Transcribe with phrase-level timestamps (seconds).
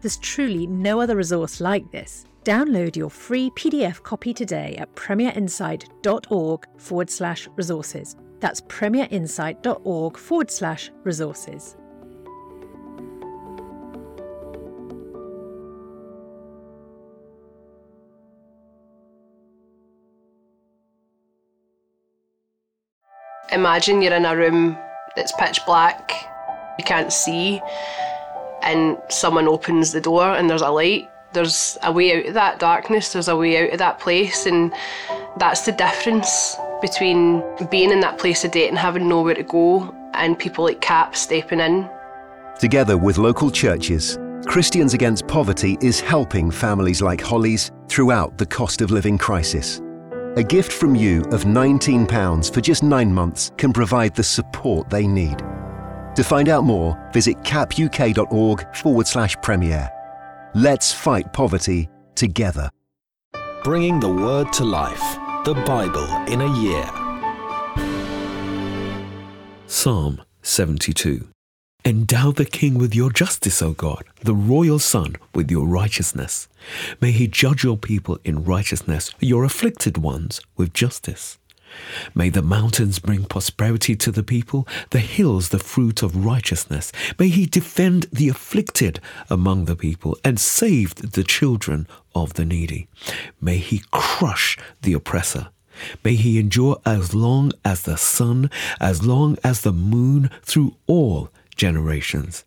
[0.00, 2.26] There's truly no other resource like this.
[2.44, 8.16] Download your free PDF copy today at premierinsight.org forward slash resources.
[8.38, 11.76] That's premierinsight.org forward slash resources.
[23.52, 24.76] Imagine you're in a room
[25.16, 26.12] that's pitch black,
[26.78, 27.60] you can't see,
[28.66, 31.08] and someone opens the door and there's a light.
[31.32, 34.72] There's a way out of that darkness, there's a way out of that place, and
[35.38, 39.94] that's the difference between being in that place of date and having nowhere to go
[40.14, 41.88] and people like CAP stepping in.
[42.58, 48.80] Together with local churches, Christians Against Poverty is helping families like Holly's throughout the cost
[48.80, 49.82] of living crisis.
[50.36, 55.06] A gift from you of £19 for just nine months can provide the support they
[55.06, 55.42] need.
[56.16, 59.90] To find out more, visit capuk.org forward slash premier.
[60.54, 62.70] Let's fight poverty together.
[63.62, 65.02] Bringing the Word to life.
[65.44, 66.90] The Bible in a year.
[69.66, 71.28] Psalm 72.
[71.84, 76.48] Endow the king with your justice, O God, the royal son with your righteousness.
[77.00, 81.38] May he judge your people in righteousness, your afflicted ones with justice.
[82.14, 86.92] May the mountains bring prosperity to the people, the hills the fruit of righteousness.
[87.18, 92.88] May he defend the afflicted among the people and save the children of the needy.
[93.40, 95.48] May he crush the oppressor.
[96.02, 98.50] May he endure as long as the sun,
[98.80, 102.44] as long as the moon, through all generations.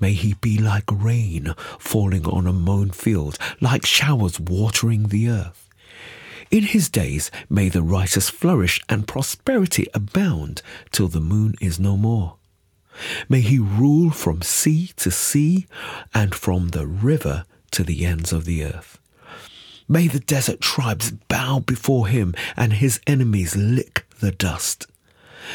[0.00, 5.69] May he be like rain falling on a mown field, like showers watering the earth.
[6.50, 11.96] In his days may the righteous flourish and prosperity abound till the moon is no
[11.96, 12.36] more.
[13.28, 15.66] May he rule from sea to sea
[16.12, 18.98] and from the river to the ends of the earth.
[19.88, 24.88] May the desert tribes bow before him and his enemies lick the dust.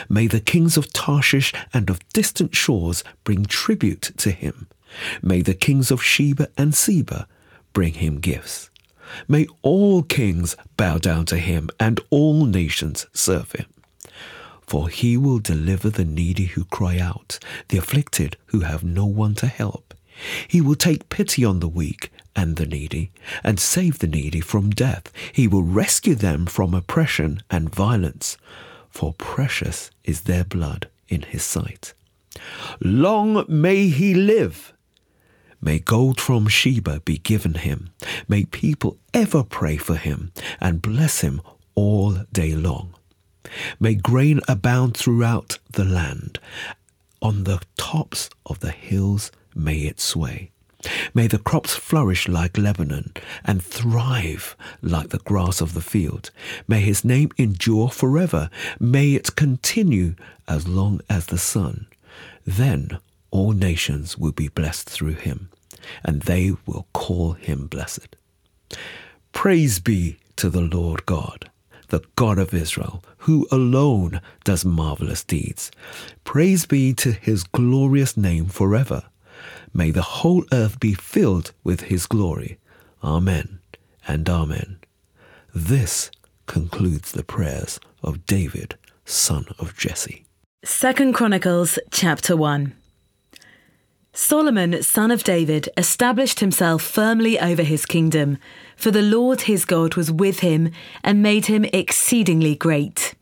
[0.10, 4.68] May the kings of Tarshish and of distant shores bring tribute to him.
[5.22, 7.28] May the kings of Sheba and Seba
[7.74, 8.70] bring him gifts.
[9.28, 13.66] May all kings bow down to him and all nations serve him.
[14.68, 17.40] For he will deliver the needy who cry out,
[17.70, 19.94] the afflicted who have no one to help.
[20.48, 23.12] He will take pity on the weak and the needy,
[23.44, 25.12] and save the needy from death.
[25.32, 28.38] He will rescue them from oppression and violence,
[28.90, 31.94] for precious is their blood in his sight.
[32.82, 34.74] Long may he live
[35.66, 37.90] May gold from Sheba be given him.
[38.28, 40.32] May people ever pray for him
[40.62, 41.42] and bless him
[41.74, 42.94] all day long.
[43.80, 46.38] May grain abound throughout the land.
[47.20, 50.52] On the tops of the hills may it sway.
[51.16, 53.12] May the crops flourish like Lebanon
[53.44, 56.30] and thrive like the grass of the field.
[56.68, 58.52] May his name endure forever.
[58.80, 60.14] May it continue
[60.48, 61.88] as long as the sun.
[62.46, 63.00] Then
[63.32, 65.50] all nations will be blessed through him
[66.04, 68.16] and they will call him blessed.
[69.32, 71.50] Praise be to the Lord God,
[71.90, 75.72] the God of Israel, who alone does marvelous deeds.
[76.24, 79.04] Praise be to his glorious name forever.
[79.74, 82.60] May the whole earth be filled with his glory.
[83.04, 83.60] Amen
[84.08, 84.80] and Amen.
[85.54, 86.12] This
[86.48, 90.26] concludes the prayers of David, son of Jesse.
[90.64, 92.74] Second Chronicles chapter 1.
[94.18, 98.38] Solomon, son of David, established himself firmly over his kingdom,
[98.78, 100.72] for the Lord his God was with him
[101.04, 103.14] and made him exceedingly great.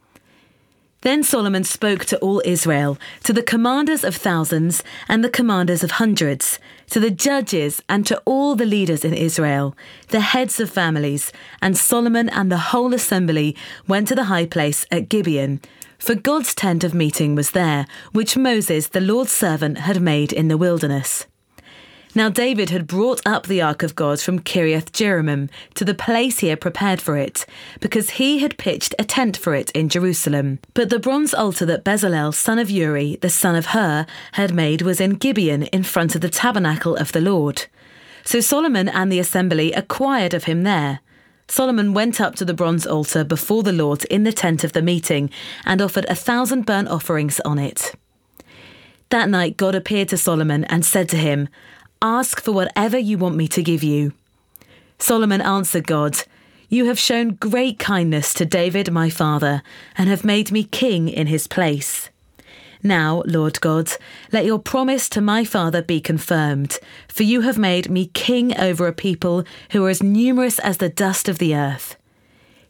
[1.02, 5.92] Then Solomon spoke to all Israel, to the commanders of thousands and the commanders of
[5.92, 6.60] hundreds,
[6.92, 9.76] to the judges and to all the leaders in Israel,
[10.10, 13.56] the heads of families, and Solomon and the whole assembly
[13.88, 15.60] went to the high place at Gibeon
[16.04, 20.50] for God's tent of meeting was there, which Moses, the Lord's servant, had made in
[20.50, 21.28] the wilderness.
[22.14, 26.40] Now David had brought up the ark of God from Kiriath Jearim to the place
[26.40, 27.46] he had prepared for it,
[27.80, 30.60] because he had pitched a tent for it in Jerusalem.
[30.74, 34.82] But the bronze altar that Bezalel, son of Uri, the son of Hur, had made
[34.82, 37.68] was in Gibeon in front of the tabernacle of the Lord.
[38.26, 41.00] So Solomon and the assembly acquired of him there.
[41.48, 44.82] Solomon went up to the bronze altar before the Lord in the tent of the
[44.82, 45.30] meeting
[45.66, 47.94] and offered a thousand burnt offerings on it.
[49.10, 51.50] That night God appeared to Solomon and said to him,
[52.02, 54.14] Ask for whatever you want me to give you.
[54.98, 56.18] Solomon answered God,
[56.70, 59.62] You have shown great kindness to David my father,
[59.98, 62.10] and have made me king in his place.
[62.84, 63.92] Now, Lord God,
[64.34, 68.88] let your promise to my father be confirmed, for you have made me king over
[68.88, 71.96] a people who are as numerous as the dust of the earth.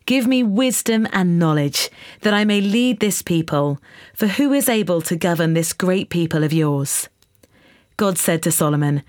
[0.06, 1.89] Give me wisdom and knowledge,
[2.21, 3.80] that I may lead this people,
[4.13, 7.09] for who is able to govern this great people of yours?
[7.98, 9.01] God said to Solomon,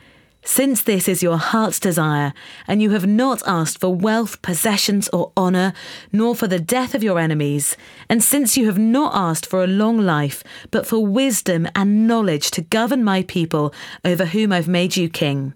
[0.44, 2.32] since this is your heart's desire,
[2.69, 5.73] and you have not asked for wealth, possessions, or honour,
[6.12, 7.76] nor for the death of your enemies,
[8.08, 12.50] and since you have not asked for a long life, but for wisdom and knowledge
[12.50, 13.75] to govern my people
[14.05, 15.55] over whom I've made you king,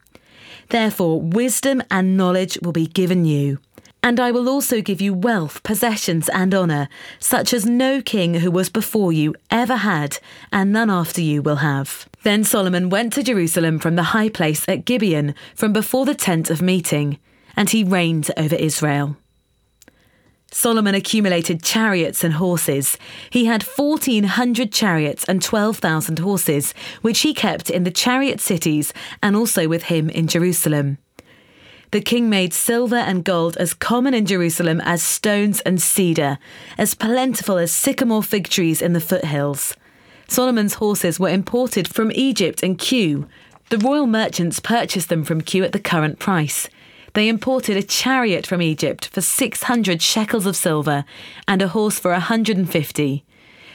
[0.70, 3.58] therefore wisdom and knowledge will be given you.
[4.02, 8.50] And I will also give you wealth, possessions, and honour, such as no king who
[8.50, 10.18] was before you ever had,
[10.52, 12.08] and none after you will have.
[12.22, 16.48] Then Solomon went to Jerusalem from the high place at Gibeon, from before the tent
[16.48, 17.18] of meeting,
[17.56, 19.16] and he reigned over Israel.
[20.50, 22.96] Solomon accumulated chariots and horses.
[23.28, 26.72] He had 1,400 chariots and 12,000 horses,
[27.02, 30.98] which he kept in the chariot cities and also with him in Jerusalem.
[31.90, 36.38] The king made silver and gold as common in Jerusalem as stones and cedar,
[36.76, 39.74] as plentiful as sycamore fig trees in the foothills.
[40.28, 43.26] Solomon's horses were imported from Egypt and Kue.
[43.70, 46.68] The royal merchants purchased them from Kue at the current price.
[47.14, 51.06] They imported a chariot from Egypt for 600 shekels of silver
[51.46, 53.24] and a horse for 150.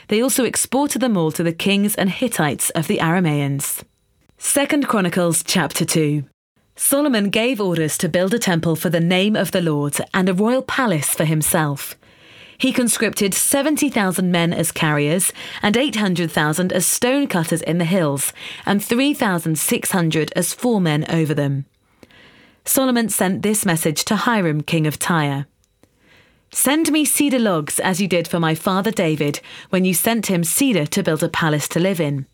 [0.06, 3.82] They also exported them all to the kings and Hittites of the Aramaeans.
[4.38, 6.24] 2 Chronicles chapter 2
[6.76, 10.34] Solomon gave orders to build a temple for the name of the Lord and a
[10.34, 11.94] royal palace for himself.
[12.58, 15.32] He conscripted 70,000 men as carriers
[15.62, 18.32] and 800,000 as stone cutters in the hills,
[18.66, 21.64] and 3,600 as foremen over them.
[22.64, 25.46] Solomon sent this message to Hiram, king of Tyre
[26.54, 30.44] Send me cedar logs as you did for my father David when you sent him
[30.44, 32.26] cedar to build a palace to live in.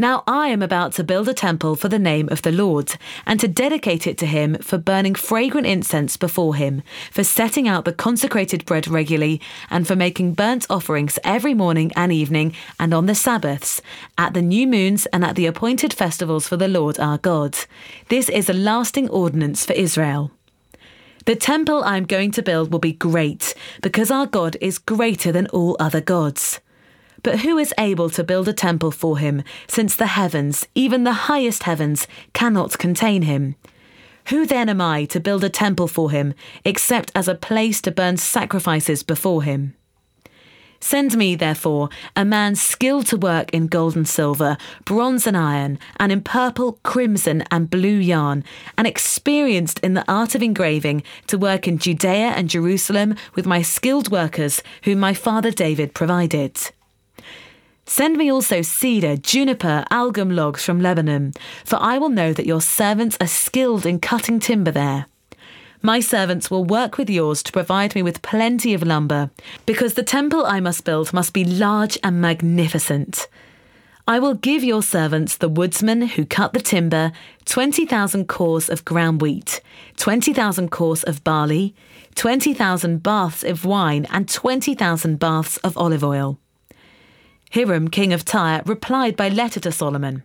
[0.00, 2.94] Now I am about to build a temple for the name of the Lord,
[3.26, 7.84] and to dedicate it to him for burning fragrant incense before him, for setting out
[7.84, 13.04] the consecrated bread regularly, and for making burnt offerings every morning and evening, and on
[13.04, 13.82] the Sabbaths,
[14.16, 17.58] at the new moons, and at the appointed festivals for the Lord our God.
[18.08, 20.30] This is a lasting ordinance for Israel.
[21.26, 25.30] The temple I am going to build will be great, because our God is greater
[25.30, 26.58] than all other gods.
[27.22, 31.28] But who is able to build a temple for him, since the heavens, even the
[31.28, 33.56] highest heavens, cannot contain him?
[34.26, 36.34] Who then am I to build a temple for him,
[36.64, 39.74] except as a place to burn sacrifices before him?
[40.82, 44.56] Send me, therefore, a man skilled to work in gold and silver,
[44.86, 48.44] bronze and iron, and in purple, crimson, and blue yarn,
[48.78, 53.60] and experienced in the art of engraving, to work in Judea and Jerusalem with my
[53.60, 56.58] skilled workers, whom my father David provided.
[57.90, 61.32] Send me also cedar, juniper, algum logs from Lebanon,
[61.64, 65.06] for I will know that your servants are skilled in cutting timber there.
[65.82, 69.30] My servants will work with yours to provide me with plenty of lumber,
[69.66, 73.26] because the temple I must build must be large and magnificent.
[74.06, 77.10] I will give your servants, the woodsmen who cut the timber,
[77.46, 79.60] 20,000 cors of ground wheat,
[79.96, 81.74] 20,000 cors of barley,
[82.14, 86.38] 20,000 baths of wine, and 20,000 baths of olive oil.
[87.52, 90.22] Hiram, king of Tyre, replied by letter to Solomon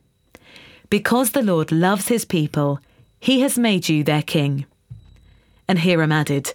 [0.89, 2.79] Because the Lord loves his people,
[3.19, 4.65] he has made you their king.
[5.67, 6.53] And Hiram added,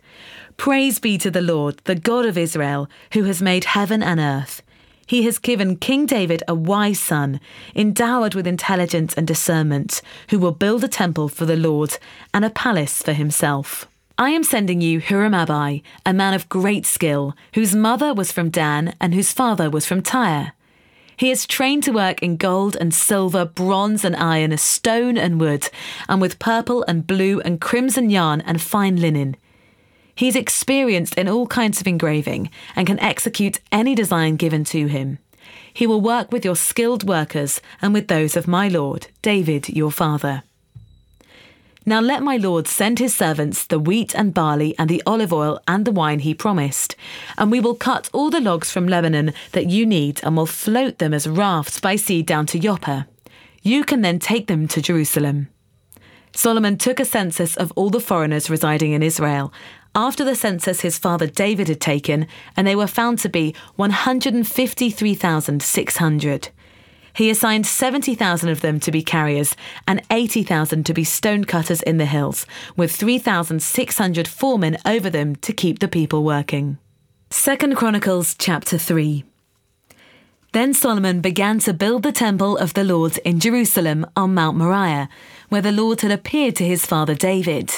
[0.56, 4.62] Praise be to the Lord, the God of Israel, who has made heaven and earth.
[5.06, 7.40] He has given King David a wise son,
[7.74, 11.98] endowed with intelligence and discernment, who will build a temple for the Lord
[12.32, 13.88] and a palace for himself.
[14.16, 18.94] I am sending you Huram-Abi, a man of great skill, whose mother was from Dan
[19.00, 20.52] and whose father was from Tyre.
[21.20, 25.68] He is trained to work in gold and silver, bronze and iron, stone and wood,
[26.08, 29.36] and with purple and blue and crimson yarn and fine linen.
[30.14, 35.18] He's experienced in all kinds of engraving and can execute any design given to him.
[35.74, 39.90] He will work with your skilled workers and with those of my lord, David, your
[39.90, 40.42] father.
[41.90, 45.58] Now let my lord send his servants the wheat and barley and the olive oil
[45.66, 46.94] and the wine he promised,
[47.36, 50.98] and we will cut all the logs from Lebanon that you need and will float
[50.98, 53.08] them as rafts by sea down to Joppa.
[53.62, 55.48] You can then take them to Jerusalem.
[56.32, 59.52] Solomon took a census of all the foreigners residing in Israel.
[59.92, 66.50] After the census his father David had taken, and they were found to be 153,600.
[67.12, 72.06] He assigned 70,000 of them to be carriers and 80,000 to be stonecutters in the
[72.06, 76.78] hills, with 3,600 foremen over them to keep the people working.
[77.30, 79.24] 2 Chronicles chapter 3
[80.52, 85.08] Then Solomon began to build the temple of the Lord in Jerusalem on Mount Moriah,
[85.48, 87.72] where the Lord had appeared to his father David.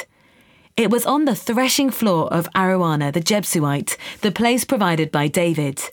[0.75, 5.91] It was on the threshing floor of Araunah the Jebusite, the place provided by David.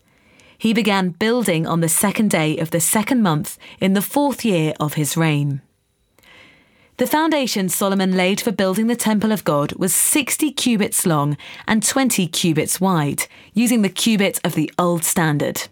[0.59, 4.73] He began building on the second day of the second month in the fourth year
[4.77, 5.61] of his reign.
[6.97, 11.81] The foundation Solomon laid for building the temple of God was 60 cubits long and
[11.81, 13.23] 20 cubits wide,
[13.53, 15.69] using the cubit of the old standard.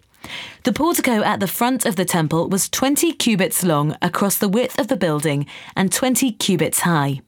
[0.64, 4.78] The portico at the front of the temple was 20 cubits long across the width
[4.78, 5.44] of the building
[5.76, 7.20] and 20 cubits high.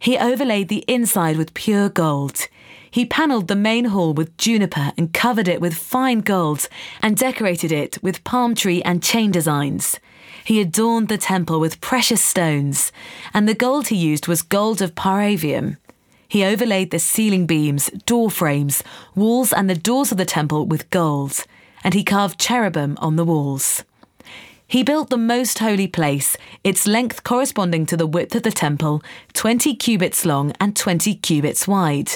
[0.00, 2.48] He overlaid the inside with pure gold.
[2.92, 6.68] He panelled the main hall with juniper and covered it with fine gold
[7.02, 9.98] and decorated it with palm tree and chain designs.
[10.44, 12.92] He adorned the temple with precious stones,
[13.34, 15.78] and the gold he used was gold of Parvaim.
[16.28, 18.84] He overlaid the ceiling beams, door frames,
[19.16, 21.44] walls, and the doors of the temple with gold
[21.84, 23.84] and he carved cherubim on the walls.
[24.66, 29.02] He built the most holy place, its length corresponding to the width of the temple,
[29.34, 32.12] 20 cubits long and 20 cubits wide.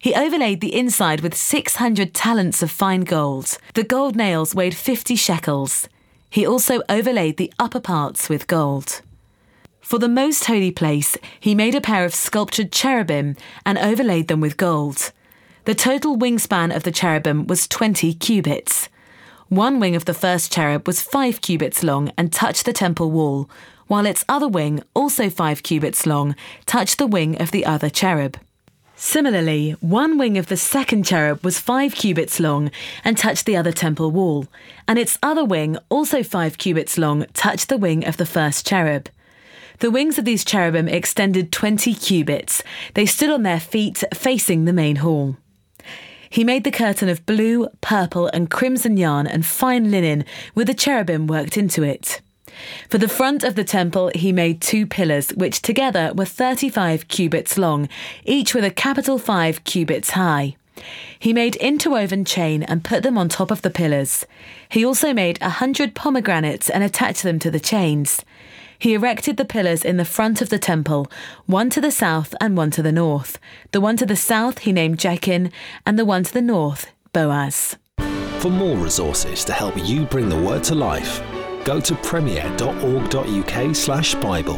[0.00, 3.58] He overlaid the inside with 600 talents of fine gold.
[3.74, 5.88] The gold nails weighed 50 shekels.
[6.30, 9.00] He also overlaid the upper parts with gold.
[9.80, 14.40] For the most holy place, he made a pair of sculptured cherubim and overlaid them
[14.40, 15.12] with gold.
[15.64, 18.88] The total wingspan of the cherubim was 20 cubits.
[19.48, 23.48] One wing of the first cherub was five cubits long and touched the temple wall,
[23.86, 26.34] while its other wing, also five cubits long,
[26.66, 28.36] touched the wing of the other cherub.
[28.98, 32.70] Similarly, one wing of the second cherub was five cubits long
[33.04, 34.46] and touched the other temple wall,
[34.88, 39.10] and its other wing, also five cubits long, touched the wing of the first cherub.
[39.80, 42.62] The wings of these cherubim extended 20 cubits.
[42.94, 45.36] They stood on their feet facing the main hall.
[46.30, 50.24] He made the curtain of blue, purple, and crimson yarn and fine linen
[50.54, 52.22] with the cherubim worked into it.
[52.88, 57.58] For the front of the temple, he made two pillars, which together were 35 cubits
[57.58, 57.88] long,
[58.24, 60.56] each with a capital 5 cubits high.
[61.18, 64.26] He made interwoven chain and put them on top of the pillars.
[64.68, 68.22] He also made a hundred pomegranates and attached them to the chains.
[68.78, 71.10] He erected the pillars in the front of the temple,
[71.46, 73.38] one to the south and one to the north.
[73.72, 75.50] The one to the south he named Jachin,
[75.86, 77.76] and the one to the north, Boaz.
[78.40, 81.22] For more resources to help you bring the word to life,
[81.66, 84.56] go to premier.org.uk/slash Bible.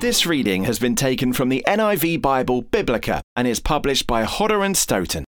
[0.00, 4.64] This reading has been taken from the NIV Bible Biblica and is published by Hodder
[4.64, 5.24] and Stoughton.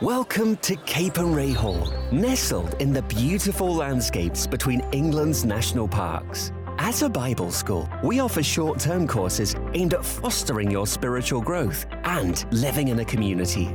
[0.00, 6.52] Welcome to Capernwray Hall, nestled in the beautiful landscapes between England's national parks.
[6.78, 11.86] As a Bible school, we offer short term courses aimed at fostering your spiritual growth
[12.04, 13.74] and living in a community.